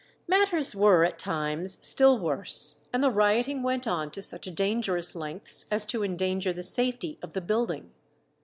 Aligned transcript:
Matters 0.27 0.73
were 0.75 1.05
at 1.05 1.19
times 1.19 1.77
still 1.85 2.17
worse, 2.17 2.79
and 2.91 3.03
the 3.03 3.11
rioting 3.11 3.61
went 3.61 3.85
on 3.87 4.09
to 4.09 4.21
such 4.23 4.45
dangerous 4.55 5.15
lengths 5.15 5.67
as 5.69 5.85
to 5.85 6.03
endanger 6.03 6.51
the 6.51 6.63
safety 6.63 7.19
of 7.21 7.33
the 7.33 7.39
building. 7.41 7.91